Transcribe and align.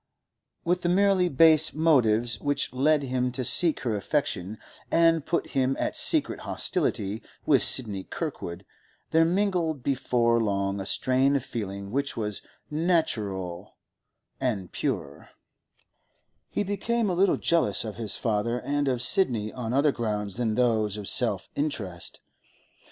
With 0.65 0.81
the 0.81 0.89
merely 0.89 1.29
base 1.29 1.75
motives 1.75 2.39
which 2.39 2.73
led 2.73 3.03
him 3.03 3.31
to 3.33 3.45
seek 3.45 3.81
her 3.81 3.95
affection 3.95 4.57
and 4.89 5.27
put 5.27 5.51
him 5.51 5.75
at 5.79 5.95
secret 5.95 6.39
hostility 6.39 7.21
with 7.45 7.61
Sidney 7.61 8.05
Kirkwood, 8.05 8.65
there 9.11 9.23
mingled 9.25 9.83
before 9.83 10.41
long 10.41 10.79
a 10.79 10.87
strain 10.87 11.35
of 11.35 11.45
feeling 11.45 11.91
which 11.91 12.17
was 12.17 12.41
natural 12.71 13.75
and 14.39 14.71
pure; 14.71 15.29
he 16.49 16.63
became 16.63 17.07
a 17.07 17.13
little 17.13 17.37
jealous 17.37 17.85
of 17.85 17.97
his 17.97 18.15
father 18.15 18.59
and 18.59 18.87
of 18.87 19.03
Sidney 19.03 19.53
on 19.53 19.71
other 19.71 19.91
grounds 19.91 20.37
than 20.37 20.55
those 20.55 20.97
of 20.97 21.07
self 21.07 21.47
interest. 21.55 22.21